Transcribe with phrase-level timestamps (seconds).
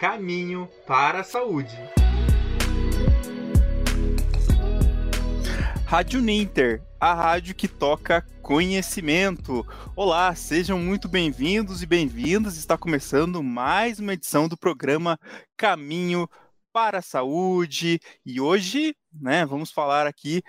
[0.00, 1.76] Caminho para a Saúde.
[5.84, 9.62] Rádio Ninter, a rádio que toca conhecimento.
[9.94, 12.56] Olá, sejam muito bem-vindos e bem-vindas.
[12.56, 15.20] Está começando mais uma edição do programa
[15.54, 16.26] Caminho
[16.72, 18.00] para a Saúde.
[18.24, 20.42] E hoje, né, vamos falar aqui.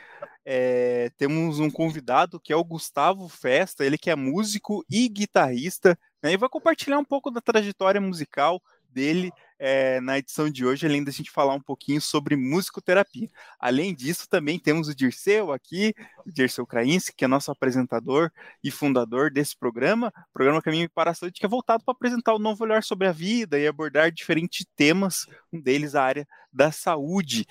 [0.46, 6.00] É, temos um convidado que é o Gustavo Festa, ele que é músico e guitarrista,
[6.24, 8.62] né, e vai compartilhar um pouco da trajetória musical
[8.92, 9.32] dele
[9.64, 13.30] é, na edição de hoje, além da gente falar um pouquinho sobre musicoterapia.
[13.60, 15.94] Além disso, também temos o Dirceu aqui,
[16.26, 18.32] o Dirceu Krainski, que é nosso apresentador
[18.64, 22.40] e fundador desse programa, programa Caminho para a Saúde, que é voltado para apresentar um
[22.40, 27.46] novo olhar sobre a vida e abordar diferentes temas, um deles a área da saúde.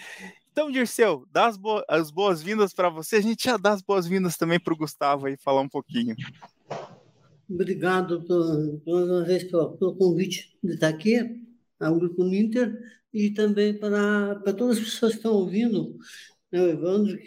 [0.53, 1.48] Então, Dirceu, dá
[1.89, 3.17] as boas-vindas para você.
[3.17, 6.17] A gente já dá as boas-vindas também para o Gustavo aí falar um pouquinho.
[7.51, 11.43] Obrigado por, uma vez pelo, pelo convite de estar aqui
[11.81, 12.81] ao Grupo Ninter
[13.13, 15.98] e também para, para todas as pessoas que estão ouvindo,
[16.53, 17.19] né, o Evandro,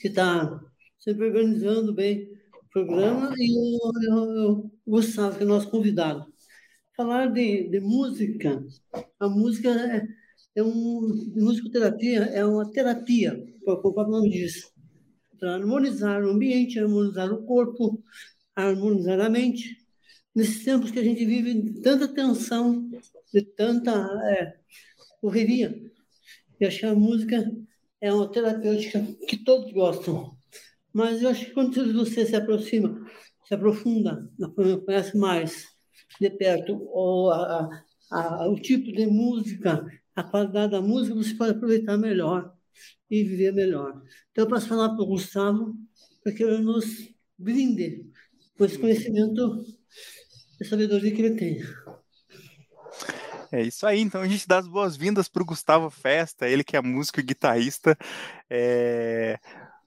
[0.00, 0.64] que está
[1.00, 2.30] sempre organizando bem
[2.62, 6.32] o programa, e o, o, o Gustavo, que é nosso convidado.
[6.96, 8.64] Falar de, de música,
[9.18, 10.06] a música é,
[10.54, 11.32] é um.
[11.34, 14.72] Musicoterapia é uma terapia, o próprio nome diz,
[15.40, 18.02] para harmonizar o ambiente, harmonizar o corpo,
[18.56, 19.76] harmonizar a mente.
[20.34, 22.90] Nesses tempos que a gente vive tanta tensão,
[23.32, 23.92] de tanta
[24.30, 24.56] é,
[25.20, 25.74] correria.
[26.60, 27.52] E acho que a música
[28.00, 30.36] é uma terapêutica que todos gostam.
[30.92, 33.06] Mas eu acho que quando você se aproxima,
[33.46, 34.30] se aprofunda,
[34.84, 35.66] conhece mais
[36.20, 37.68] de perto ou a,
[38.10, 42.54] a, o tipo de música, a qualidade da música, você pode aproveitar melhor
[43.10, 44.02] e viver melhor.
[44.30, 45.74] Então, eu posso falar para o Gustavo
[46.22, 48.05] para que ele nos brinde
[48.56, 49.64] com esse conhecimento
[50.60, 51.60] e sabedoria que ele tem.
[53.52, 56.76] É isso aí, então a gente dá as boas-vindas para o Gustavo Festa, ele que
[56.76, 57.96] é músico e guitarrista.
[58.50, 59.38] É...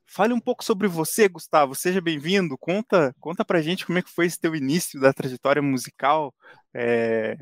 [0.06, 1.76] Fale um pouco sobre você, Gustavo.
[1.76, 2.58] Seja bem-vindo.
[2.58, 6.34] Conta, conta pra gente como é que foi esse teu início da trajetória musical
[6.74, 7.38] é...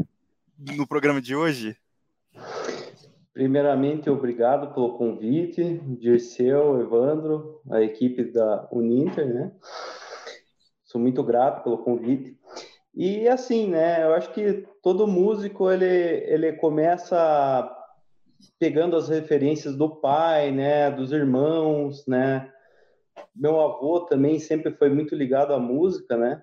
[0.57, 1.77] no programa de hoje.
[3.33, 9.51] Primeiramente, obrigado pelo convite, Dirceu, Evandro, a equipe da Uninter, né?
[10.97, 12.35] Sou muito grato pelo convite.
[12.96, 14.03] E assim, né?
[14.03, 17.72] Eu acho que todo músico ele, ele começa
[18.58, 20.90] pegando as referências do pai, né?
[20.90, 22.52] Dos irmãos, né?
[23.35, 26.41] Meu avô também sempre foi muito ligado à música, né?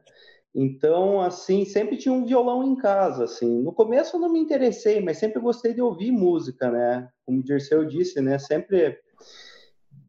[0.55, 3.61] Então, assim, sempre tinha um violão em casa, assim.
[3.61, 7.09] No começo eu não me interessei, mas sempre gostei de ouvir música, né?
[7.27, 8.39] Como o Dirceu disse, né?
[8.39, 9.01] Sempre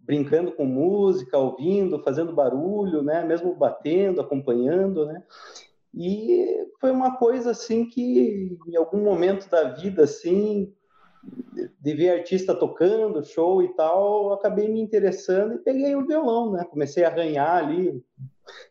[0.06, 3.24] brincando com música, ouvindo, fazendo barulho, né?
[3.24, 5.24] Mesmo batendo, acompanhando, né?
[5.94, 10.74] E foi uma coisa assim que em algum momento da vida assim,
[11.80, 16.66] de ver artista tocando, show e tal, acabei me interessando e peguei o violão, né?
[16.66, 18.04] Comecei a arranhar ali,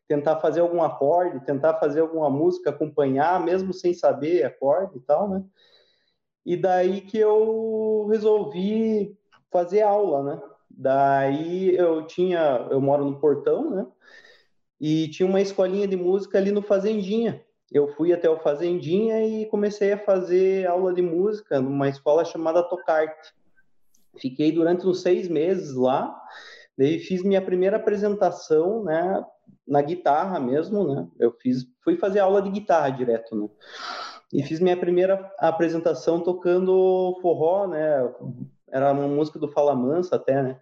[0.07, 5.29] tentar fazer algum acorde, tentar fazer alguma música, acompanhar, mesmo sem saber acorde e tal,
[5.29, 5.43] né?
[6.45, 9.17] E daí que eu resolvi
[9.51, 10.43] fazer aula, né?
[10.77, 13.87] Daí eu tinha, eu moro no Portão, né?
[14.81, 17.43] e tinha uma escolinha de música ali no Fazendinha.
[17.73, 22.63] Eu fui até o Fazendinha e comecei a fazer aula de música numa escola chamada
[22.63, 23.33] Tocarte.
[24.19, 26.15] Fiquei durante uns seis meses lá,
[26.77, 29.25] daí fiz minha primeira apresentação, né,
[29.67, 33.49] na guitarra mesmo, né, eu fiz, fui fazer aula de guitarra direto, né,
[34.33, 38.09] e fiz minha primeira apresentação tocando forró, né,
[38.75, 40.61] era uma música do Fala Mansa até, né,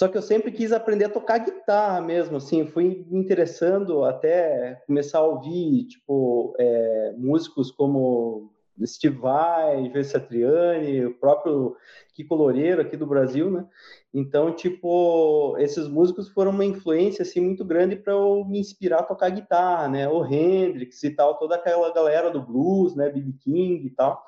[0.00, 4.82] só que eu sempre quis aprender a tocar guitarra mesmo, assim, fui me interessando até
[4.86, 8.50] começar a ouvir, tipo, é, músicos como
[8.86, 11.76] Steve Vai, Joe Satriani, o próprio
[12.14, 13.66] Kiko Loureiro aqui do Brasil, né?
[14.14, 19.04] Então, tipo, esses músicos foram uma influência, assim, muito grande para eu me inspirar a
[19.04, 20.08] tocar guitarra, né?
[20.08, 23.10] O Hendrix e tal, toda aquela galera do blues, né?
[23.10, 23.34] B.B.
[23.40, 24.24] King e tal.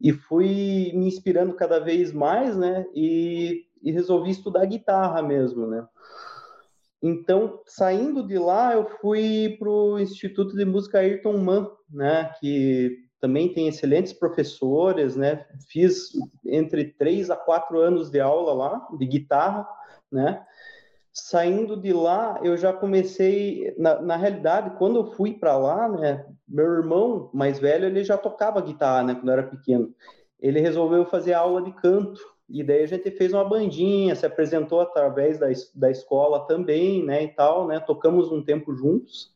[0.00, 2.86] E fui me inspirando cada vez mais, né?
[2.94, 5.86] E e resolvi estudar guitarra mesmo, né?
[7.02, 12.30] Então, saindo de lá, eu fui para o Instituto de Música Ayrton Mann, né?
[12.38, 15.46] Que também tem excelentes professores, né?
[15.68, 16.10] Fiz
[16.44, 19.66] entre três a quatro anos de aula lá, de guitarra,
[20.12, 20.44] né?
[21.22, 26.26] Saindo de lá, eu já comecei, na, na realidade, quando eu fui para lá, né?
[26.48, 29.14] Meu irmão mais velho, ele já tocava guitarra, né?
[29.14, 29.94] Quando eu era pequeno.
[30.40, 34.80] Ele resolveu fazer aula de canto, e daí a gente fez uma bandinha, se apresentou
[34.80, 39.32] através da, da escola também, né, e tal, né, tocamos um tempo juntos.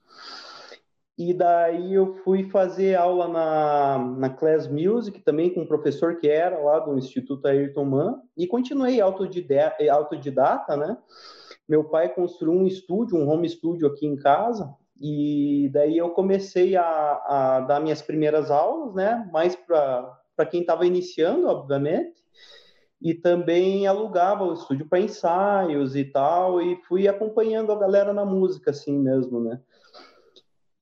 [1.17, 6.29] e daí eu fui fazer aula na, na Class Music, também com um professor que
[6.29, 10.97] era lá do Instituto Ayrton Mann, e continuei autodidata, autodidata, né?
[11.69, 16.77] Meu pai construiu um estúdio, um home studio aqui em casa, e daí eu comecei
[16.77, 19.29] a, a dar minhas primeiras aulas, né?
[19.33, 22.23] Mais para quem estava iniciando, obviamente,
[23.01, 28.25] e também alugava o estúdio para ensaios e tal, e fui acompanhando a galera na
[28.25, 29.61] música, assim mesmo, né?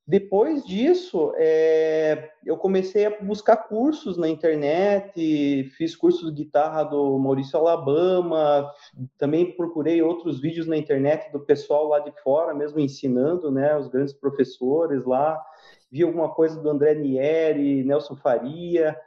[0.05, 7.17] Depois disso, é, eu comecei a buscar cursos na internet, fiz cursos de guitarra do
[7.17, 8.69] Maurício Alabama,
[9.17, 13.87] também procurei outros vídeos na internet do pessoal lá de fora, mesmo ensinando, né, os
[13.87, 15.41] grandes professores lá,
[15.89, 18.99] vi alguma coisa do André Nieri, Nelson Faria,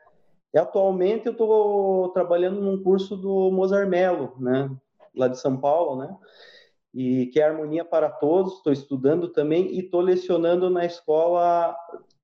[0.54, 4.70] e atualmente eu estou trabalhando num curso do Mozart Mello, né,
[5.14, 6.16] lá de São Paulo, né,
[6.96, 11.76] e que é Harmonia para Todos, estou estudando também e estou lecionando na escola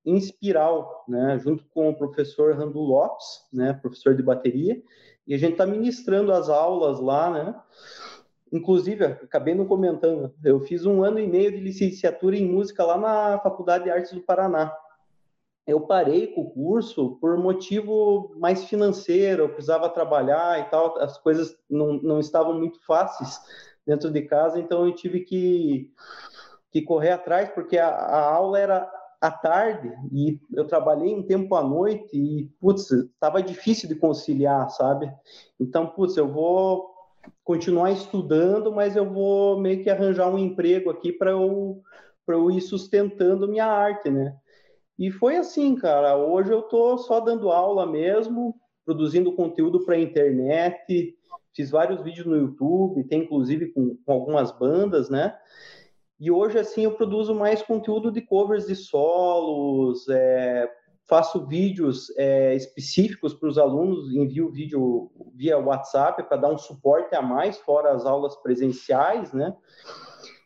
[0.02, 4.82] Inspiral, né, junto com o professor Randu Lopes, né, professor de bateria,
[5.26, 7.54] e a gente está ministrando as aulas lá, né,
[8.50, 12.96] inclusive, acabei não comentando, eu fiz um ano e meio de licenciatura em música lá
[12.96, 14.74] na Faculdade de Artes do Paraná,
[15.66, 21.18] eu parei com o curso por motivo mais financeiro, eu precisava trabalhar e tal, as
[21.18, 23.38] coisas não, não estavam muito fáceis,
[23.86, 25.90] dentro de casa, então eu tive que,
[26.70, 28.90] que correr atrás, porque a, a aula era
[29.20, 34.68] à tarde e eu trabalhei um tempo à noite e, putz, estava difícil de conciliar,
[34.70, 35.12] sabe?
[35.60, 36.92] Então, putz, eu vou
[37.44, 41.80] continuar estudando, mas eu vou meio que arranjar um emprego aqui para eu,
[42.26, 44.34] eu ir sustentando minha arte, né?
[44.98, 46.16] E foi assim, cara.
[46.16, 51.16] Hoje eu tô só dando aula mesmo, produzindo conteúdo para a internet,
[51.54, 55.36] fiz vários vídeos no YouTube, tem inclusive com, com, algumas bandas, né?
[56.18, 60.70] E hoje, assim, eu produzo mais conteúdo de covers de solos, é,
[61.08, 67.14] faço vídeos é, específicos para os alunos, envio vídeo via WhatsApp para dar um suporte
[67.14, 69.54] a mais, fora as aulas presenciais, né?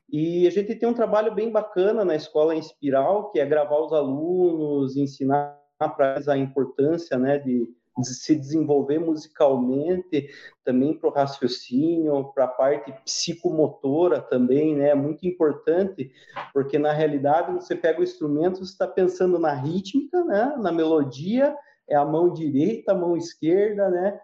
[0.08, 3.92] E a gente tem um trabalho bem bacana na Escola Inspiral, que é gravar os
[3.92, 7.68] alunos, ensinar para a importância né, de
[8.04, 10.28] se desenvolver musicalmente,
[10.64, 14.90] também para o raciocínio, para a parte psicomotora também, né?
[14.90, 16.12] É muito importante,
[16.52, 20.54] porque na realidade você pega o instrumento, você está pensando na rítmica, né?
[20.58, 21.56] Na melodia,
[21.88, 24.20] é a mão direita, a mão esquerda, né?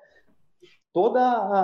[0.92, 1.20] Toda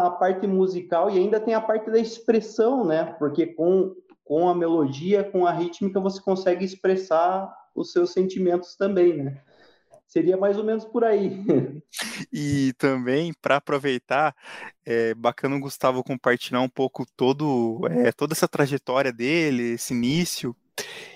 [0.06, 3.16] a parte musical e ainda tem a parte da expressão, né?
[3.19, 3.94] Porque com,
[4.25, 9.43] com a melodia, com a rítmica, você consegue expressar os seus sentimentos também, né?
[10.08, 11.44] Seria mais ou menos por aí.
[12.32, 14.34] E também, para aproveitar,
[14.84, 20.56] é bacana o Gustavo compartilhar um pouco todo, é, toda essa trajetória dele, esse início.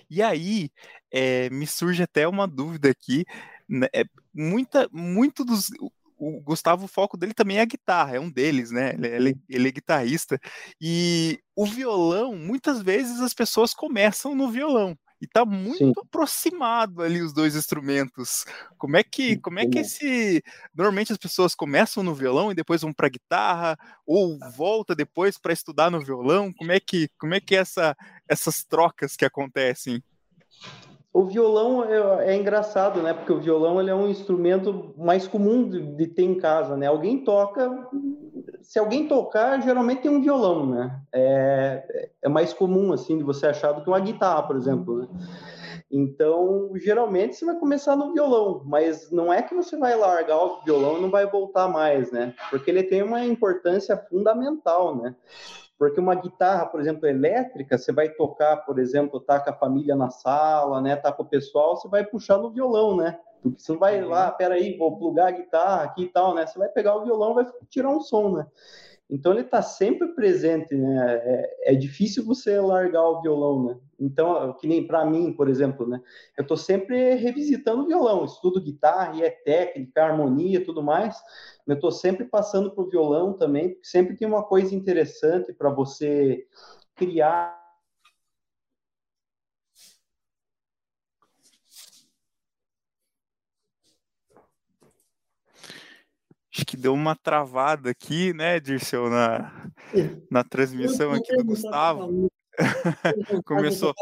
[0.09, 0.71] E aí,
[1.11, 3.25] é, me surge até uma dúvida aqui.
[3.69, 5.71] Né, é, muita, muito dos.
[6.19, 8.95] O Gustavo, o foco dele também é a guitarra, é um deles, né?
[8.95, 10.39] Ele, ele, ele é guitarrista.
[10.81, 15.93] E o violão, muitas vezes as pessoas começam no violão e tá muito Sim.
[15.97, 18.45] aproximado ali os dois instrumentos.
[18.77, 20.43] Como é que, como é que esse
[20.75, 25.53] normalmente as pessoas começam no violão e depois vão para guitarra ou volta depois para
[25.53, 26.53] estudar no violão?
[26.53, 27.97] Como é que, como é que é essa
[28.29, 30.03] essas trocas que acontecem?
[31.13, 33.13] O violão é, é, engraçado, né?
[33.13, 36.87] Porque o violão ele é um instrumento mais comum de, de, ter em casa, né?
[36.87, 37.71] Alguém toca,
[38.63, 41.01] se alguém tocar, geralmente tem um violão, né?
[41.13, 45.09] É, é mais comum assim de você achar do que uma guitarra, por exemplo, né?
[45.91, 50.63] Então, geralmente você vai começar no violão, mas não é que você vai largar o
[50.65, 52.35] violão e não vai voltar mais, né?
[52.49, 55.15] Porque ele tem uma importância fundamental, né?
[55.83, 59.97] Porque uma guitarra, por exemplo, elétrica, você vai tocar, por exemplo, tá com a família
[59.97, 60.95] na sala, né?
[60.95, 63.19] Tá com o pessoal, você vai puxar no violão, né?
[63.43, 64.37] Porque você não vai lá, uhum.
[64.37, 66.47] peraí, vou plugar a guitarra aqui e tal, né?
[66.47, 68.47] Você vai pegar o violão, vai tirar um som, né?
[69.13, 71.21] Então ele está sempre presente, né?
[71.23, 73.77] É, é, difícil você largar o violão, né?
[74.01, 76.01] Então, que nem para mim, por exemplo, né?
[76.37, 81.15] Eu estou sempre revisitando o violão, estudo guitarra e é técnica, harmonia, tudo mais.
[81.67, 85.69] Eu estou sempre passando para o violão também, porque sempre tem uma coisa interessante para
[85.69, 86.47] você
[86.97, 87.62] criar
[96.55, 99.71] Acho que deu uma travada aqui, né, Dirceu, na,
[100.31, 102.31] na transmissão aqui do Gustavo.
[103.47, 103.95] começou,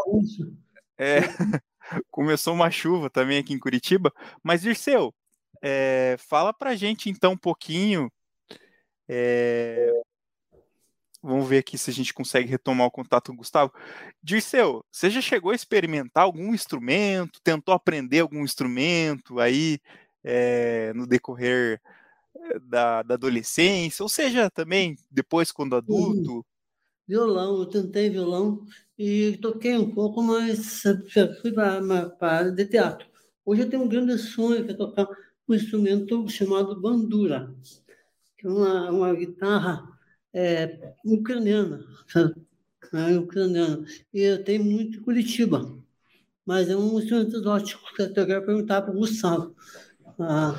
[0.99, 1.21] é,
[2.11, 4.13] começou uma chuva também aqui em Curitiba.
[4.43, 5.15] Mas, Dirceu,
[5.63, 8.11] é, fala pra gente então um pouquinho
[9.09, 9.93] é,
[11.23, 13.73] Vamos ver aqui se a gente consegue retomar o contato com o Gustavo.
[14.23, 17.41] Dirceu, você já chegou a experimentar algum instrumento?
[17.43, 19.79] Tentou aprender algum instrumento aí
[20.25, 21.81] é, no decorrer
[22.59, 24.03] da, da, adolescência?
[24.03, 26.45] Ou seja, também depois, quando adulto?
[27.07, 28.65] Violão, eu tentei violão
[28.97, 30.83] e toquei um pouco, mas
[31.43, 31.81] fui para
[32.21, 33.09] a área de teatro.
[33.45, 35.09] Hoje eu tenho um grande sonho que é tocar
[35.49, 37.53] um instrumento chamado bandura,
[38.39, 39.85] que é uma, uma guitarra
[40.33, 41.85] é, ucraniana,
[42.93, 43.85] né, ucraniana.
[44.15, 45.77] E eu tenho muito em Curitiba,
[46.47, 49.55] mas é um instrumento exótico que eu quero perguntar para o Gustavo.
[50.19, 50.55] Ah,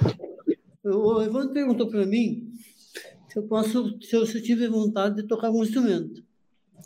[0.83, 2.51] o Evandro perguntou para mim
[3.27, 6.23] se eu posso, se eu, se eu tive vontade de tocar um instrumento.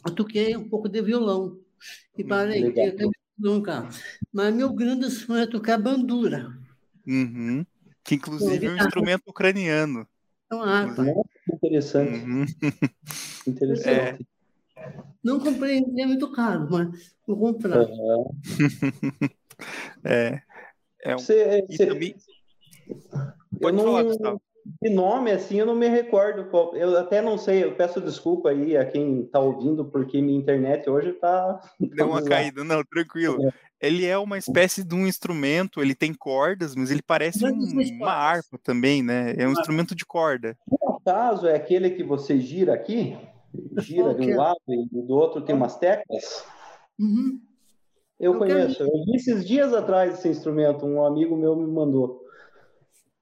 [0.05, 1.59] Eu toquei um pouco de violão
[2.15, 3.89] e hum, parei, violão, cara.
[4.31, 6.55] Mas meu grande sonho é tocar bandura.
[7.07, 7.65] Uhum.
[8.03, 10.07] Que inclusive é um instrumento ucraniano.
[10.51, 11.03] É uma harpa.
[11.51, 12.23] Interessante.
[12.23, 12.45] Uhum.
[13.47, 13.89] Interessante.
[13.89, 14.17] É.
[15.23, 17.87] Não comprei, é muito caro, mas vou comprar.
[17.87, 18.25] Uhum.
[20.05, 20.41] é.
[21.01, 21.17] é um...
[21.17, 21.87] você, você...
[21.87, 22.15] Também...
[23.59, 23.83] Pode não...
[23.83, 24.41] falar, Gustavo.
[24.81, 26.45] De nome, assim, eu não me recordo.
[26.45, 26.75] Qual...
[26.75, 30.89] Eu até não sei, eu peço desculpa aí a quem está ouvindo, porque minha internet
[30.89, 31.61] hoje está.
[31.79, 33.47] Deu uma caída, não, tranquilo.
[33.47, 33.53] É.
[33.79, 37.53] Ele é uma espécie de um instrumento, ele tem cordas, mas ele parece um,
[37.99, 39.35] uma harpa também, né?
[39.37, 40.57] É um instrumento de corda.
[40.67, 43.15] No caso, é aquele que você gira aqui,
[43.77, 46.43] gira de um lado e do outro tem umas teclas.
[46.97, 47.39] Uhum.
[48.19, 48.77] Eu, eu conheço.
[48.77, 48.89] Quero...
[48.89, 52.24] Eu vi esses dias atrás esse instrumento, um amigo meu me mandou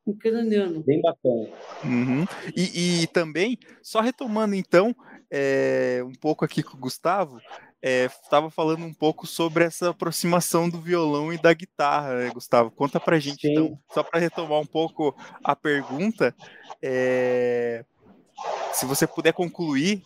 [0.06, 0.84] ucraniano.
[0.84, 1.50] Bem bacana.
[1.84, 2.26] Uhum.
[2.56, 4.96] E, e, também, só retomando então,
[5.32, 7.40] é, um pouco aqui com o Gustavo,
[7.82, 12.72] estava é, falando um pouco sobre essa aproximação do violão e da guitarra, né, Gustavo?
[12.72, 13.52] Conta pra gente, Sim.
[13.52, 16.34] então, só para retomar um pouco a pergunta,
[16.82, 17.84] é,
[18.72, 20.02] se você puder concluir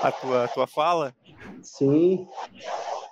[0.00, 1.14] a tua, a tua fala.
[1.60, 2.26] Sim.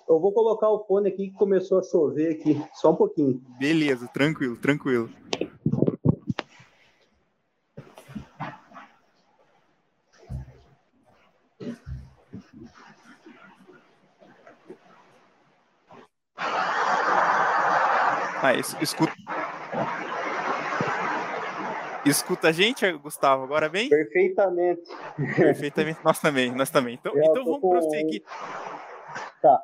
[0.08, 3.40] Eu vou colocar o fone aqui que começou a chover aqui, só um pouquinho.
[3.58, 5.08] Beleza, tranquilo, tranquilo.
[18.42, 19.12] Ah, escuta.
[22.04, 23.88] Escuta a gente, Gustavo, agora bem?
[23.88, 24.82] Perfeitamente.
[25.37, 26.94] Perfeitamente, nós também, nós também.
[26.94, 27.70] Então, então vamos com...
[27.70, 28.23] prosseguir.
[29.42, 29.62] Tá.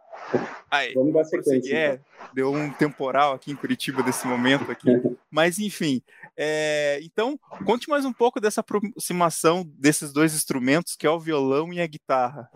[0.71, 1.75] Aí, vamos dar sequência.
[1.75, 2.29] É, então.
[2.35, 4.89] deu um temporal aqui em Curitiba desse momento aqui.
[5.31, 6.03] Mas, enfim.
[6.37, 11.73] É, então, conte mais um pouco dessa aproximação desses dois instrumentos, que é o violão
[11.73, 12.51] e a guitarra.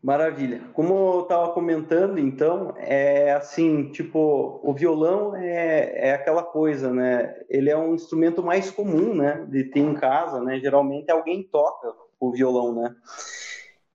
[0.00, 0.62] Maravilha.
[0.74, 7.34] Como eu estava comentando, então, é assim, tipo, o violão é, é aquela coisa, né?
[7.48, 9.44] Ele é um instrumento mais comum, né?
[9.50, 10.60] De ter em casa, né?
[10.60, 12.94] Geralmente alguém toca o violão, né?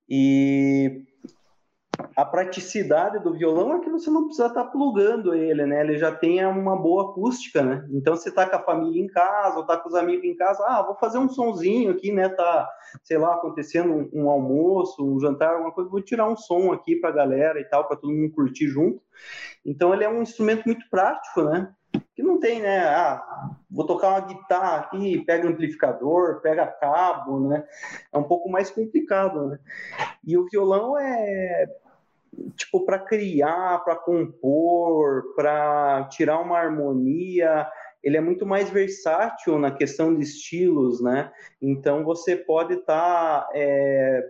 [0.09, 1.03] E
[2.15, 5.81] a praticidade do violão é que você não precisa estar tá plugando ele, né?
[5.81, 7.87] Ele já tem uma boa acústica, né?
[7.91, 10.63] Então, você tá com a família em casa, ou tá com os amigos em casa,
[10.67, 12.29] ah, vou fazer um sonzinho aqui, né?
[12.29, 12.69] Tá,
[13.03, 16.95] sei lá, acontecendo um, um almoço, um jantar, alguma coisa, vou tirar um som aqui
[16.97, 19.01] pra galera e tal, para todo mundo curtir junto.
[19.65, 21.73] Então, ele é um instrumento muito prático, né?
[22.15, 22.79] Que não tem, né?
[22.79, 27.63] Ah, vou tocar uma guitarra aqui, pega amplificador, pega cabo, né?
[28.11, 29.59] É um pouco mais complicado, né?
[30.23, 31.65] E o violão é
[32.55, 37.67] tipo, para criar, para compor, para tirar uma harmonia,
[38.03, 41.31] ele é muito mais versátil na questão de estilos, né?
[41.61, 44.23] Então você pode estar tá, é,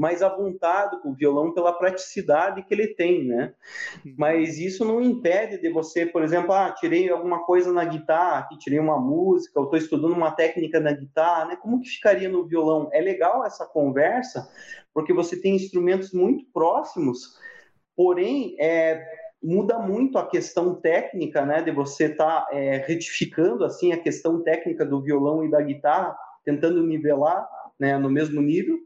[0.00, 3.52] mais à vontade com o violão pela praticidade que ele tem, né?
[4.02, 4.14] Uhum.
[4.16, 8.78] Mas isso não impede de você, por exemplo, ah, tirei alguma coisa na guitarra, tirei
[8.78, 11.56] uma música, eu estou estudando uma técnica na guitarra, né?
[11.56, 12.88] Como que ficaria no violão?
[12.94, 14.48] É legal essa conversa,
[14.94, 17.38] porque você tem instrumentos muito próximos,
[17.94, 19.04] porém, é,
[19.42, 24.42] muda muito a questão técnica, né, de você estar tá, é, retificando assim a questão
[24.42, 27.46] técnica do violão e da guitarra, tentando nivelar,
[27.78, 28.78] né, no mesmo nível.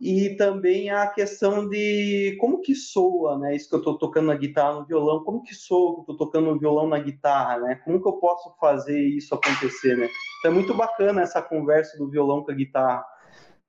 [0.00, 3.54] E também a questão de como que soa, né?
[3.54, 6.16] Isso que eu estou tocando na guitarra, no violão, como que soa que eu estou
[6.16, 7.74] tocando no violão na guitarra, né?
[7.84, 10.08] Como que eu posso fazer isso acontecer, né?
[10.38, 13.04] Então é muito bacana essa conversa do violão com a guitarra.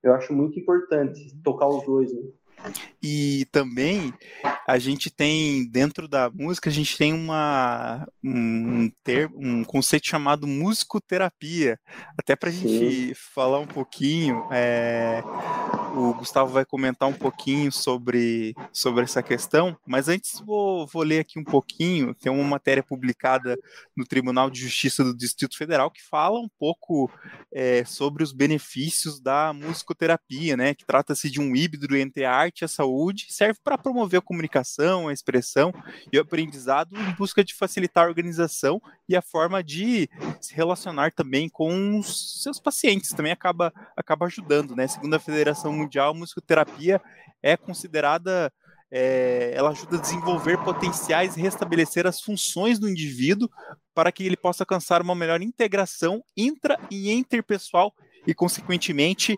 [0.02, 2.22] Eu acho muito importante tocar os dois, né?
[3.02, 4.14] E também
[4.72, 10.46] a gente tem, dentro da música, a gente tem uma, um, ter, um conceito chamado
[10.46, 11.78] musicoterapia.
[12.18, 15.22] Até para a gente falar um pouquinho, é,
[15.94, 21.18] o Gustavo vai comentar um pouquinho sobre, sobre essa questão, mas antes vou, vou ler
[21.18, 22.14] aqui um pouquinho.
[22.14, 23.58] Tem uma matéria publicada
[23.94, 27.10] no Tribunal de Justiça do Distrito Federal que fala um pouco
[27.52, 30.72] é, sobre os benefícios da musicoterapia, né?
[30.72, 34.22] Que trata-se de um híbrido entre a arte e a saúde, serve para promover a
[34.62, 35.72] comunicação, a expressão
[36.12, 40.08] e o aprendizado em busca de facilitar a organização e a forma de
[40.40, 43.10] se relacionar também com os seus pacientes.
[43.10, 44.86] Também acaba, acaba ajudando, né?
[44.86, 47.00] Segundo a Federação Mundial, a musicoterapia
[47.42, 48.52] é considerada
[48.94, 53.48] é, ela ajuda a desenvolver potenciais e restabelecer as funções do indivíduo
[53.94, 57.94] para que ele possa alcançar uma melhor integração intra e interpessoal
[58.26, 59.34] e, consequentemente,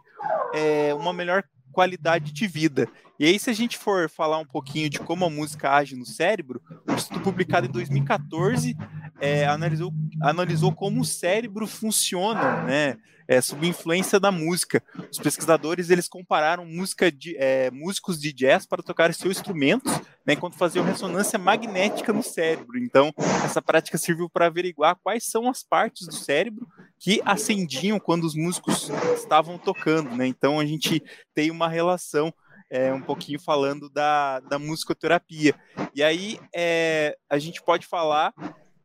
[0.53, 2.89] é, uma melhor qualidade de vida.
[3.19, 6.05] E aí, se a gente for falar um pouquinho de como a música age no
[6.05, 8.77] cérebro, um estudo publicado em 2014
[9.21, 12.97] é, analisou, analisou como o cérebro funciona, né?
[13.27, 14.83] É, sob influência da música.
[15.11, 19.91] Os pesquisadores eles compararam música de, é, músicos de jazz para tocar seus instrumentos,
[20.27, 22.77] né, enquanto faziam ressonância magnética no cérebro.
[22.77, 26.69] Então, essa prática serviu para averiguar quais são as partes do cérebro
[26.99, 30.15] que acendiam quando os músicos estavam tocando.
[30.15, 30.27] Né?
[30.27, 31.03] Então, a gente
[31.35, 32.31] tem uma relação
[32.71, 35.55] é, um pouquinho falando da, da musicoterapia.
[35.95, 38.35] E aí é, a gente pode falar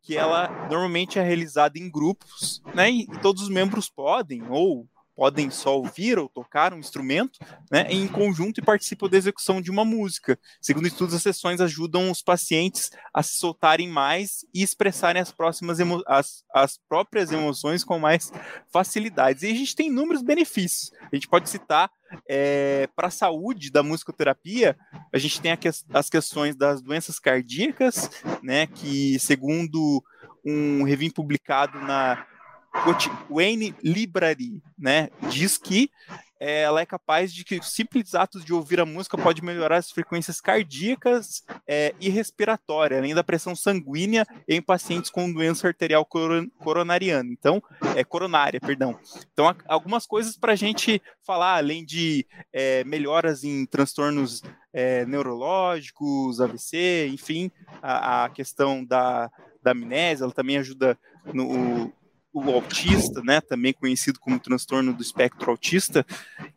[0.01, 2.89] que ela normalmente é realizada em grupos, né?
[2.89, 4.87] E todos os membros podem ou
[5.19, 9.69] podem só ouvir ou tocar um instrumento, né, em conjunto e participam da execução de
[9.69, 10.39] uma música.
[10.61, 15.77] Segundo estudos, as sessões ajudam os pacientes a se soltarem mais e expressarem as próximas
[16.07, 18.31] as, as próprias emoções com mais
[18.71, 19.43] facilidades.
[19.43, 20.89] E a gente tem inúmeros benefícios.
[21.11, 21.91] A gente pode citar
[22.25, 24.77] é, para a saúde da musicoterapia,
[25.13, 28.09] a gente tem que, as questões das doenças cardíacas,
[28.41, 30.01] né, que segundo
[30.45, 32.25] um review publicado na
[33.29, 35.89] Wayne Library, né, diz que
[36.39, 39.91] é, ela é capaz de que simples atos de ouvir a música pode melhorar as
[39.91, 47.29] frequências cardíacas é, e respiratórias, além da pressão sanguínea em pacientes com doença arterial coronariana.
[47.29, 47.61] Então,
[47.95, 48.97] é coronária, perdão.
[49.33, 56.39] Então, algumas coisas para a gente falar, além de é, melhoras em transtornos é, neurológicos,
[56.39, 59.29] AVC, enfim, a, a questão da,
[59.61, 60.97] da amnésia, ela também ajuda
[61.33, 61.91] no,
[62.33, 66.05] o autista, né, também conhecido como transtorno do espectro autista.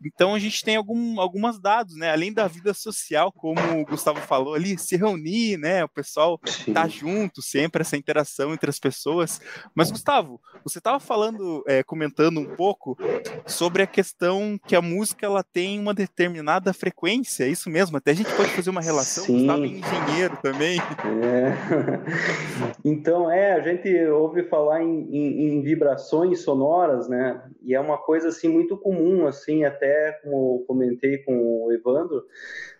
[0.05, 4.19] Então a gente tem algum, algumas dados, né, além da vida social, como o Gustavo
[4.21, 6.73] falou ali, se reunir, né, o pessoal Sim.
[6.73, 9.41] tá junto sempre essa interação entre as pessoas.
[9.73, 12.97] Mas Gustavo, você estava falando, é, comentando um pouco
[13.45, 17.97] sobre a questão que a música ela tem uma determinada frequência, é isso mesmo?
[17.97, 19.25] Até a gente pode fazer uma relação.
[19.25, 19.39] Sim.
[19.39, 20.79] Gustavo é engenheiro também.
[20.79, 21.53] É.
[22.85, 27.49] Então é, a gente ouve falar em, em, em vibrações sonoras, né?
[27.61, 32.23] E é uma coisa assim muito comum, assim, até como comentei com o Evandro,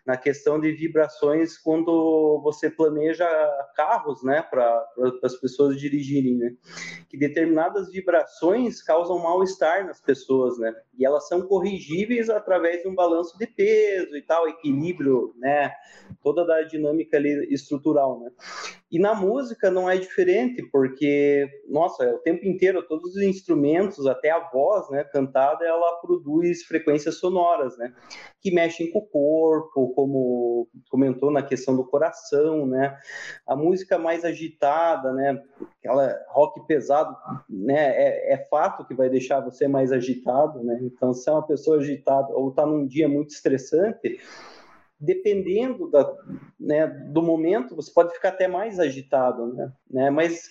[0.06, 3.26] na questão de vibrações quando você planeja
[3.76, 4.86] carros, né, para
[5.24, 6.56] as pessoas dirigirem, né,
[7.10, 12.96] que determinadas vibrações causam mal-estar nas pessoas, né, e elas são corrigíveis através de um
[12.96, 15.74] balanço de peso e tal, equilíbrio, né,
[16.22, 18.32] toda da dinâmica ali estrutural, né.
[18.92, 24.06] E na música não é diferente, porque, nossa, é o tempo inteiro, todos os instrumentos,
[24.06, 27.94] até a voz, né, cantada, ela produz frequências sonoras, né,
[28.44, 32.98] que mexem com o corpo, como comentou na questão do coração, né?
[33.48, 35.42] A música mais agitada, né?
[35.80, 37.16] Aquela rock pesado,
[37.50, 37.96] né?
[37.96, 40.78] É, é fato que vai deixar você mais agitado, né?
[40.86, 44.20] Então, se é uma pessoa agitada ou está num dia muito estressante,
[45.04, 46.16] dependendo da,
[46.60, 49.72] né, do momento, você pode ficar até mais agitado, né?
[49.90, 50.10] né?
[50.10, 50.50] Mas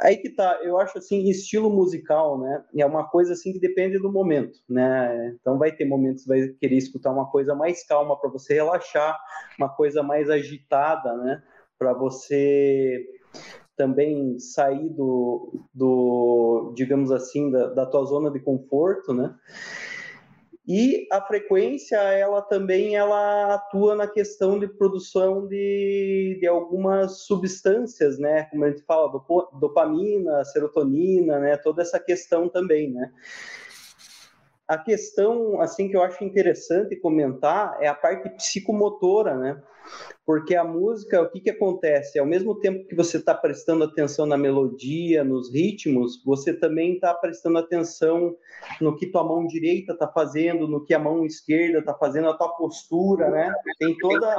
[0.00, 2.62] aí que tá, eu acho assim, estilo musical, né?
[2.76, 5.34] É uma coisa assim que depende do momento, né?
[5.40, 9.18] Então vai ter momentos que vai querer escutar uma coisa mais calma para você relaxar,
[9.58, 11.42] uma coisa mais agitada, né?
[11.78, 13.04] Para você
[13.76, 19.34] também sair do, do digamos assim, da, da tua zona de conforto, né?
[20.66, 28.16] E a frequência, ela também ela atua na questão de produção de, de algumas substâncias,
[28.18, 28.44] né?
[28.44, 29.10] Como a gente fala,
[29.58, 31.56] dopamina, serotonina, né?
[31.56, 33.10] Toda essa questão também, né?
[34.68, 39.60] A questão, assim, que eu acho interessante comentar é a parte psicomotora, né?
[40.24, 42.18] Porque a música, o que, que acontece?
[42.18, 47.12] Ao mesmo tempo que você está prestando atenção na melodia, nos ritmos, você também está
[47.12, 48.36] prestando atenção
[48.80, 52.36] no que tua mão direita está fazendo, no que a mão esquerda está fazendo, a
[52.36, 53.52] tua postura, né?
[53.78, 54.36] Tem toda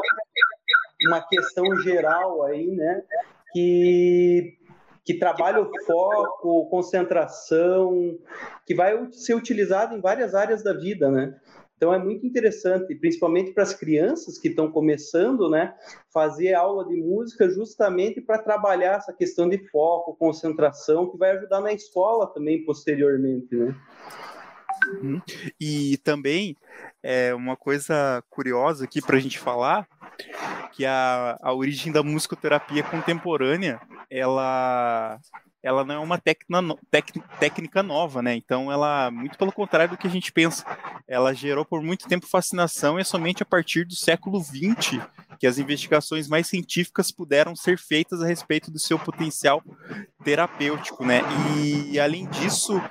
[1.08, 3.04] uma questão geral aí, né?
[3.52, 4.58] Que
[5.06, 8.18] que trabalha o foco, concentração,
[8.66, 11.36] que vai ser utilizado em várias áreas da vida, né?
[11.84, 15.76] Então é muito interessante, principalmente para as crianças que estão começando, né,
[16.14, 21.60] fazer aula de música justamente para trabalhar essa questão de foco, concentração, que vai ajudar
[21.60, 23.76] na escola também posteriormente, né?
[25.02, 25.22] Uhum.
[25.60, 26.56] E também
[27.04, 29.86] é uma coisa curiosa aqui para a gente falar
[30.72, 35.20] que a, a origem da musicoterapia contemporânea ela
[35.64, 38.36] ela não é uma tecna, tec, técnica nova, né?
[38.36, 40.66] Então ela, muito pelo contrário do que a gente pensa,
[41.08, 45.00] ela gerou por muito tempo fascinação e é somente a partir do século XX
[45.40, 49.64] que as investigações mais científicas puderam ser feitas a respeito do seu potencial
[50.24, 51.22] terapêutico, né?
[51.92, 52.82] E além disso,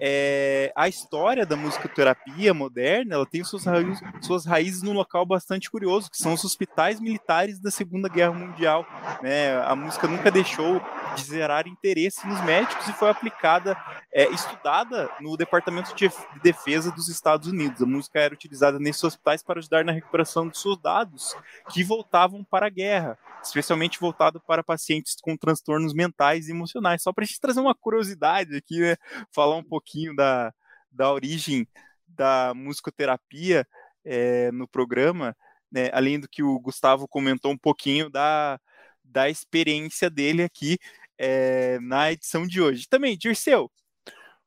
[0.00, 5.70] é, a história da musicoterapia moderna ela tem suas raízes, suas raízes num local bastante
[5.70, 8.86] curioso, que são os hospitais militares da Segunda Guerra Mundial.
[9.22, 9.60] Né?
[9.62, 10.80] A música nunca deixou
[11.16, 13.76] de gerar interesse nos médicos e foi aplicada,
[14.12, 16.10] é, estudada no Departamento de
[16.42, 17.82] Defesa dos Estados Unidos.
[17.82, 21.36] A música era utilizada nesses hospitais para ajudar na recuperação de soldados
[21.70, 27.02] que voltavam para a guerra, especialmente voltado para pacientes com transtornos mentais e emocionais.
[27.02, 28.96] Só para a gente trazer uma curiosidade aqui, né?
[29.30, 30.52] falar um pouquinho pouquinho da,
[30.90, 31.66] da origem
[32.06, 33.66] da musicoterapia
[34.04, 35.36] é, no programa,
[35.70, 38.58] né, além do que o Gustavo comentou um pouquinho da,
[39.04, 40.78] da experiência dele aqui
[41.22, 42.88] é, na edição de hoje.
[42.88, 43.70] Também, Dirceu,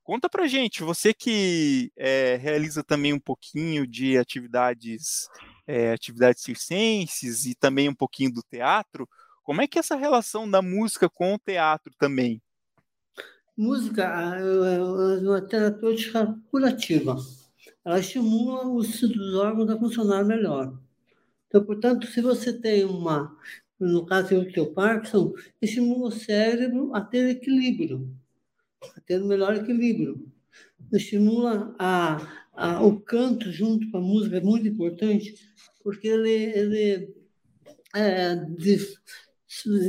[0.03, 5.27] conta pra gente, você que é, realiza também um pouquinho de atividades,
[5.67, 9.07] é, atividades circenses e também um pouquinho do teatro,
[9.43, 12.41] como é que é essa relação da música com o teatro também?
[13.55, 17.15] Música é uma terapêutica curativa.
[17.85, 20.75] Ela estimula os, os órgãos a funcionar melhor.
[21.47, 23.37] Então, portanto, se você tem uma,
[23.79, 28.09] no caso do teu Parkinson, estimula o cérebro a ter equilíbrio,
[28.95, 30.31] a ter um melhor equilíbrio.
[30.91, 35.33] Estimula a, a, o canto junto com a música, é muito importante,
[35.83, 37.13] porque ele, ele
[37.95, 38.35] é,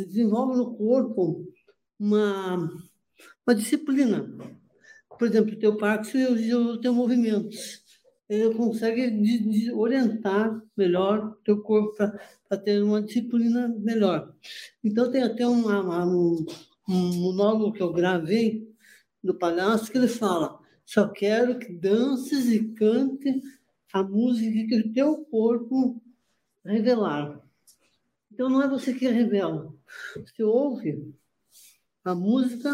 [0.07, 1.47] desenvolve no corpo
[1.99, 2.69] uma
[3.47, 4.27] uma disciplina.
[5.19, 7.85] Por exemplo, o teu Parkinson e o teu movimentos.
[8.29, 14.35] Ele consegue orientar melhor teu corpo para ter uma disciplina melhor.
[14.83, 16.47] Então, tem até uma, uma, um,
[16.89, 18.69] um monólogo que eu gravei
[19.23, 23.43] do palhaço que ele fala só quero que dances e cante
[23.93, 26.03] a música que o teu corpo
[26.65, 27.41] revelar.
[28.31, 29.75] Então, não é você que revela.
[30.15, 31.15] Você ouve
[32.05, 32.71] a música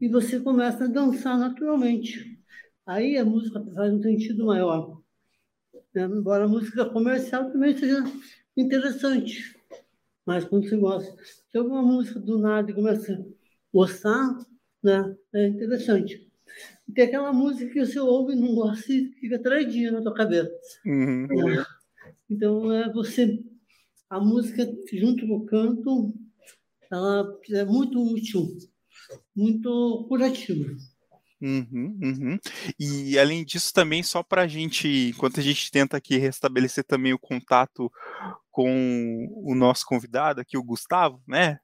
[0.00, 2.40] e você começa a dançar naturalmente.
[2.86, 4.99] Aí a música faz um sentido maior.
[5.94, 6.04] Né?
[6.04, 8.02] Embora a música comercial também seja
[8.56, 9.56] interessante.
[10.26, 11.16] Mas quando você gosta,
[11.50, 13.24] se alguma música do nada começa a
[13.72, 14.38] gostar,
[14.82, 15.16] né?
[15.34, 16.28] é interessante.
[16.88, 20.14] E tem aquela música que você ouve e não gosta e fica traidinha na tua
[20.14, 20.50] cabeça.
[20.84, 21.58] Uhum.
[21.58, 21.66] É.
[22.28, 23.42] Então, é você...
[24.08, 26.12] A música, junto com o canto,
[26.90, 28.48] ela é muito útil
[29.34, 30.76] muito curativo.
[31.42, 32.38] Uhum, uhum.
[32.78, 37.14] E além disso, também, só para a gente, enquanto a gente tenta aqui restabelecer também
[37.14, 37.90] o contato
[38.50, 41.58] com o nosso convidado aqui, o Gustavo, né?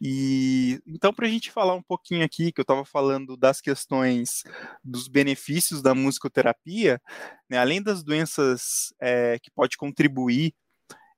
[0.00, 4.42] E então, para a gente falar um pouquinho aqui, que eu estava falando das questões
[4.84, 7.00] dos benefícios da musicoterapia,
[7.48, 10.54] né, além das doenças é, que pode contribuir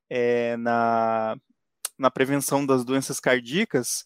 [0.09, 1.35] é, na,
[1.99, 4.05] na prevenção das doenças cardíacas,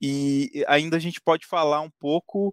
[0.00, 2.52] e ainda a gente pode falar um pouco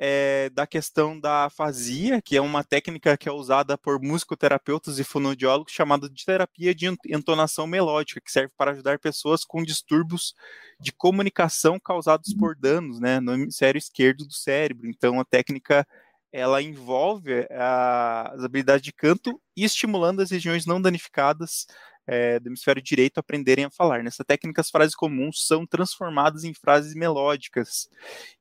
[0.00, 5.04] é, da questão da afasia, que é uma técnica que é usada por musicoterapeutas e
[5.04, 10.34] fonoaudiólogos chamada de terapia de entonação melódica, que serve para ajudar pessoas com distúrbios
[10.80, 14.88] de comunicação causados por danos né, no hemisfério esquerdo do cérebro.
[14.88, 15.86] Então, a técnica
[16.32, 21.66] ela envolve a, as habilidades de canto e estimulando as regiões não danificadas
[22.06, 24.02] é, do hemisfério direito aprenderem a falar.
[24.02, 27.88] Nessa técnica, as frases comuns são transformadas em frases melódicas.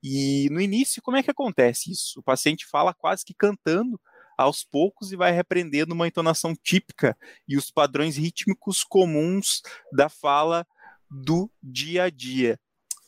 [0.02, 2.20] E no início, como é que acontece isso?
[2.20, 4.00] O paciente fala quase que cantando
[4.38, 10.66] aos poucos e vai repreendendo uma entonação típica e os padrões rítmicos comuns da fala
[11.10, 12.60] do dia a dia.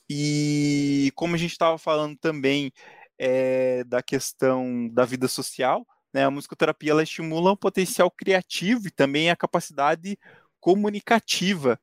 [0.09, 2.71] E como a gente estava falando também
[3.17, 8.91] é, da questão da vida social, né, a musicoterapia ela estimula o potencial criativo e
[8.91, 10.17] também a capacidade
[10.65, 11.79] comunicativa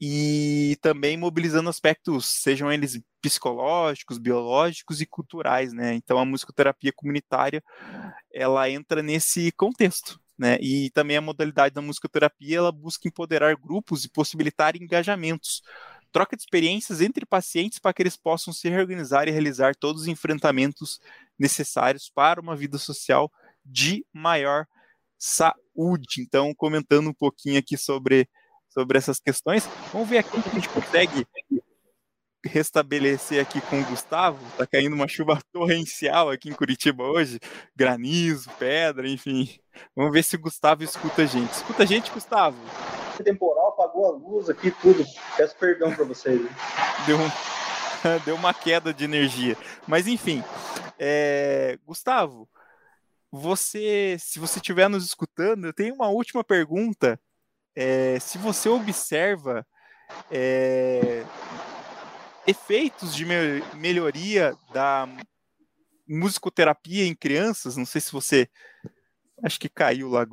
[0.00, 5.94] e também mobilizando aspectos, sejam eles psicológicos, biológicos e culturais, né?
[5.94, 7.62] Então a musicoterapia comunitária
[8.32, 10.58] ela entra nesse contexto, né?
[10.60, 15.62] E também a modalidade da musicoterapia ela busca empoderar grupos e possibilitar engajamentos,
[16.12, 20.08] troca de experiências entre pacientes para que eles possam se reorganizar e realizar todos os
[20.08, 21.00] enfrentamentos
[21.38, 23.32] necessários para uma vida social
[23.64, 24.66] de maior
[25.18, 25.69] saúde.
[26.20, 28.28] Então, comentando um pouquinho aqui sobre,
[28.68, 31.26] sobre essas questões, vamos ver aqui se a gente consegue
[32.44, 34.38] restabelecer aqui com o Gustavo.
[34.56, 37.38] Tá caindo uma chuva torrencial aqui em Curitiba hoje,
[37.76, 39.48] granizo, pedra, enfim.
[39.94, 41.52] Vamos ver se o Gustavo escuta a gente.
[41.52, 42.58] Escuta a gente, Gustavo?
[43.22, 45.04] Temporal apagou a luz aqui, tudo.
[45.36, 46.40] Peço perdão para vocês.
[47.06, 47.28] Deu, um,
[48.24, 49.56] deu uma queda de energia.
[49.86, 50.42] Mas enfim,
[50.98, 52.48] é, Gustavo,
[53.30, 57.20] você, se você estiver nos escutando, eu tenho uma última pergunta.
[57.74, 59.66] É, se você observa
[60.30, 61.24] é,
[62.46, 63.34] efeitos de me
[63.76, 65.08] melhoria da
[66.08, 68.48] musicoterapia em crianças, não sei se você
[69.42, 70.26] acho que caiu lá,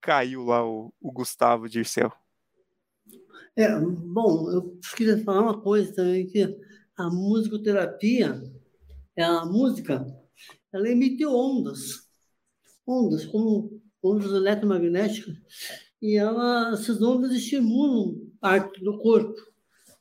[0.00, 2.12] caiu lá o, o Gustavo Dirceu.
[3.56, 6.58] É, bom, eu queria falar uma coisa também, que
[6.96, 8.42] a musicoterapia,
[9.16, 10.06] é a música,
[10.72, 12.08] ela emite ondas,
[12.86, 15.36] ondas, como ondas eletromagnéticas,
[16.00, 19.40] e ela, essas ondas estimulam parte do corpo.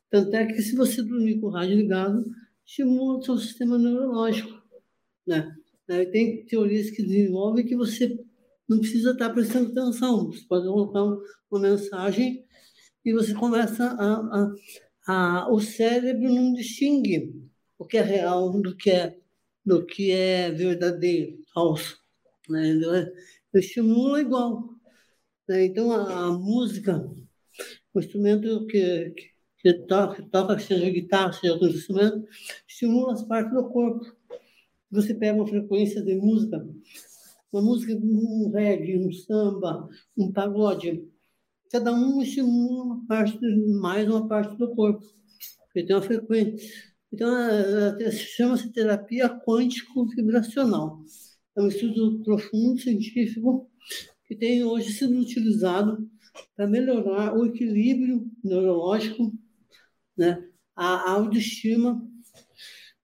[0.09, 2.25] Tanto é que se você dormir com o rádio ligado,
[2.65, 4.61] estimula o seu sistema neurológico.
[5.25, 5.55] Né?
[6.11, 8.19] Tem teorias que desenvolvem que você
[8.67, 10.31] não precisa estar prestando atenção.
[10.31, 12.45] Você pode colocar uma mensagem
[13.05, 14.55] e você começa a, a,
[15.07, 17.33] a, o cérebro não distingue
[17.77, 19.17] o que é real do que é
[19.63, 22.00] do que é verdadeiro, falso,
[22.51, 23.11] né?
[23.53, 24.69] Estimula igual.
[25.47, 25.65] Né?
[25.65, 27.09] Então a, a, música,
[27.93, 32.27] o instrumento que, que, que toca, toca, seja guitarra, seja outro instrumento,
[32.67, 34.05] estimula as partes do corpo.
[34.91, 36.67] Você pega uma frequência de música,
[37.51, 41.07] uma música, um reggae, um samba, um pagode,
[41.71, 43.39] cada um estimula uma parte,
[43.79, 45.05] mais uma parte do corpo,
[45.65, 46.57] porque tem uma frequência.
[47.11, 47.29] Então,
[48.11, 51.01] chama-se terapia quântico-vibracional.
[51.55, 53.69] É um estudo profundo, científico,
[54.25, 56.09] que tem hoje sido utilizado
[56.55, 59.33] para melhorar o equilíbrio neurológico,
[60.17, 62.01] né, a autoestima,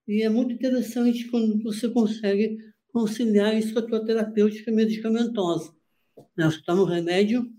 [0.06, 2.56] e é muito interessante quando você consegue
[2.90, 5.74] conciliar isso com a tua terapêutica medicamentosa.
[6.34, 6.46] Né?
[6.46, 7.52] Você toma um remédio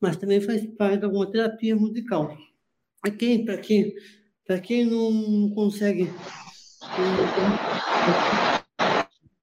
[0.00, 2.36] mas também faz parte de alguma terapia musical.
[3.00, 6.10] Para quem, para quem, não consegue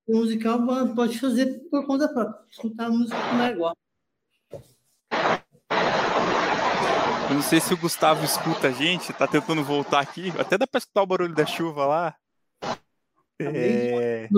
[0.07, 0.59] musical
[0.95, 3.77] pode fazer por conta própria, escutar a música que mais gosta.
[7.29, 10.31] Eu não sei se o Gustavo escuta a gente, tá tentando voltar aqui.
[10.37, 12.15] Até dá para escutar o barulho da chuva lá.
[12.61, 12.77] Tá
[13.39, 14.29] é...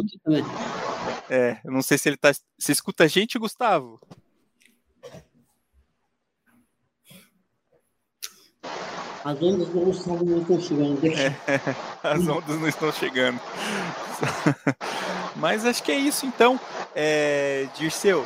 [1.29, 2.31] é, eu não sei se ele tá.
[2.57, 3.99] Você escuta a gente, Gustavo?
[9.25, 11.05] As ondas não estão, não estão chegando.
[11.07, 11.35] É,
[12.03, 13.41] as ondas não estão chegando.
[15.35, 16.59] Mas acho que é isso então.
[16.95, 18.25] É, Dirceu,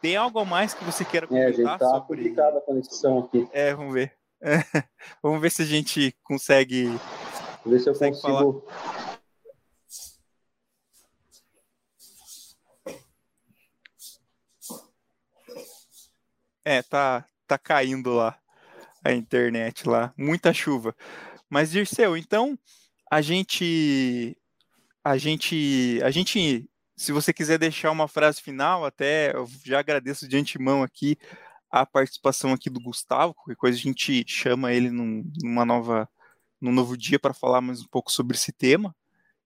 [0.00, 1.50] tem algo mais que você queira comentar?
[1.50, 2.16] É, a gente tá sobre...
[2.16, 3.48] complicada a conexão aqui.
[3.52, 4.12] É, vamos ver.
[4.40, 4.58] É,
[5.22, 6.84] vamos ver se a gente consegue.
[6.84, 7.00] Vamos
[7.64, 8.64] ver se eu consigo.
[8.64, 8.86] Falar.
[16.64, 18.36] É, tá, tá caindo lá
[19.04, 20.94] a internet lá, muita chuva.
[21.48, 22.58] Mas Dirceu, então
[23.10, 24.36] a gente
[25.06, 30.26] a gente a gente se você quiser deixar uma frase final, até eu já agradeço
[30.26, 31.16] de antemão aqui
[31.70, 36.08] a participação aqui do Gustavo, qualquer coisa a gente chama ele num, numa nova
[36.60, 38.96] num novo dia para falar mais um pouco sobre esse tema.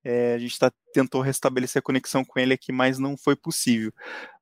[0.02, 3.92] É, a gente tá, tentou restabelecer a conexão com ele aqui, mas não foi possível.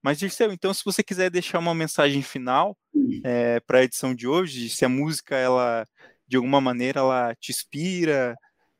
[0.00, 2.76] Mas, Dirceu, então, se você quiser deixar uma mensagem final
[3.24, 5.84] é, para a edição de hoje, se a música, ela,
[6.28, 8.36] de alguma maneira, ela te inspira,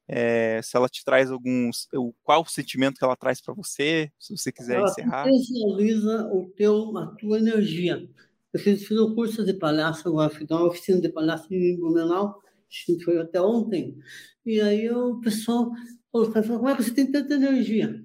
[0.09, 1.87] é, se ela te traz alguns.
[2.23, 5.25] Qual o sentimento que ela traz para você, se você quiser ela encerrar.
[5.25, 8.09] Potencializa o teu, a tua energia.
[8.53, 12.41] Eu fiz, um curso de palhaço agora, fiz uma oficina de palhaço em Blumenau,
[13.05, 13.99] foi até ontem.
[14.47, 15.71] E aí o pessoal
[16.33, 18.03] caras como é que você tem tanta energia?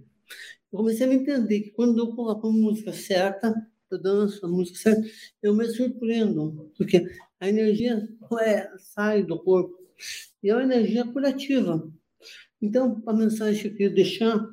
[0.72, 3.54] Eu comecei a me entender que quando eu coloco a música certa,
[3.90, 5.08] eu danço a música certa,
[5.42, 7.06] eu me surpreendo, porque
[7.40, 8.08] a energia
[8.42, 9.78] é, sai do corpo
[10.44, 11.90] e é uma energia curativa.
[12.62, 14.48] Então, a mensagem que eu queria deixar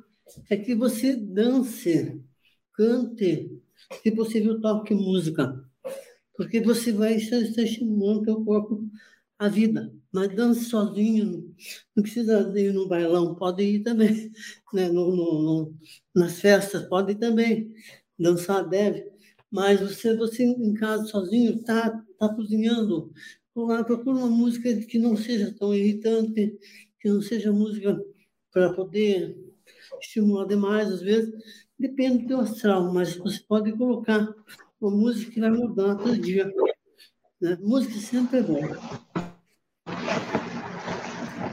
[0.49, 2.21] é que você dance,
[2.73, 3.51] cante,
[4.01, 5.63] se possível, toque música,
[6.35, 8.83] porque você vai estar estimulando o teu corpo
[9.41, 9.91] a vida.
[10.11, 11.55] Mas dance sozinho,
[11.95, 14.31] não precisa ir no bailão, pode ir também.
[14.73, 14.87] Né?
[14.87, 15.75] No, no, no,
[16.15, 17.73] nas festas, pode ir também.
[18.17, 19.05] Dançar deve.
[19.51, 23.11] Mas você, você em casa sozinho, está tá cozinhando,
[23.53, 26.57] procura uma música que não seja tão irritante,
[26.99, 27.99] que não seja música
[28.51, 29.37] para poder
[29.99, 31.33] estimular demais, às vezes,
[31.81, 34.27] Depende do teu astral, mas você pode colocar
[34.79, 36.45] uma música que vai mudar todo dia.
[37.41, 37.57] Né?
[37.59, 38.61] Música sempre é bom.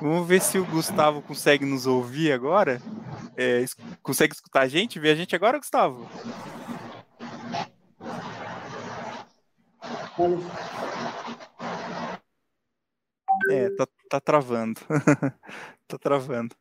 [0.03, 2.79] Vamos ver se o Gustavo consegue nos ouvir agora.
[3.39, 3.65] É,
[4.03, 5.01] consegue escutar a gente?
[5.01, 6.07] Ver a gente agora, Gustavo?
[13.51, 14.81] É, tá, tá travando.
[15.87, 16.55] tá travando.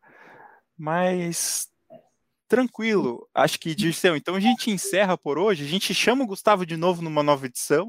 [0.78, 1.68] Mas
[2.48, 3.28] tranquilo.
[3.34, 5.64] Acho que, Dirceu, então a gente encerra por hoje.
[5.64, 7.88] A gente chama o Gustavo de novo numa nova edição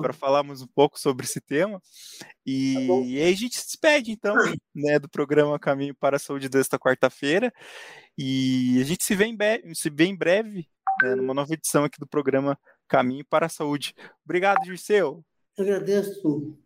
[0.00, 1.82] para falarmos um pouco sobre esse tema.
[2.44, 4.34] E, tá e, aí a gente se despede, então,
[4.74, 7.52] né, do programa Caminho para a Saúde desta quarta-feira.
[8.16, 9.36] E a gente se vê em,
[9.74, 10.66] se vê em breve
[11.02, 13.94] né, numa nova edição aqui do programa Caminho para a Saúde.
[14.24, 15.24] Obrigado, Dirceu.
[15.58, 16.56] Agradeço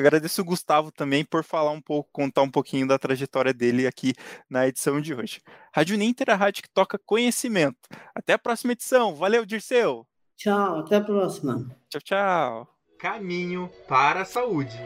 [0.00, 4.14] agradeço o Gustavo também por falar um pouco, contar um pouquinho da trajetória dele aqui
[4.48, 5.40] na edição de hoje.
[5.72, 7.88] Rádio Ninter, a rádio que toca conhecimento.
[8.14, 9.14] Até a próxima edição.
[9.14, 10.06] Valeu, Dirceu.
[10.36, 11.66] Tchau, até a próxima.
[11.88, 12.68] Tchau, tchau.
[12.98, 14.76] Caminho para a saúde.